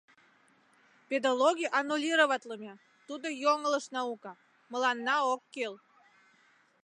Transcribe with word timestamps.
Педологий 1.09 1.71
аннулироватлыме, 1.79 2.73
тудо 3.07 3.27
йоҥылыш 3.43 3.85
наука, 3.95 4.31
мыланна 4.71 5.17
ок 5.33 5.41
кӱл. 5.53 5.73